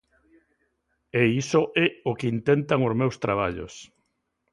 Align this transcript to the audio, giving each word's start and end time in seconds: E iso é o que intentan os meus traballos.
E 1.21 1.23
iso 1.41 1.61
é 1.85 1.87
o 2.09 2.11
que 2.19 2.31
intentan 2.35 2.79
os 2.89 2.93
meus 2.99 3.15
traballos. 3.23 3.73